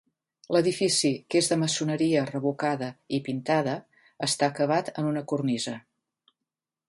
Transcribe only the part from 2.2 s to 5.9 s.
revocada i pintada, està acabat en una cornisa.